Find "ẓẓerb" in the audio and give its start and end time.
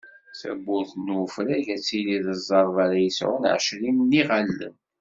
2.39-2.75